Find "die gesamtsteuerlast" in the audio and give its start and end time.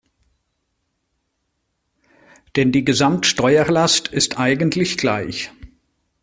2.71-4.07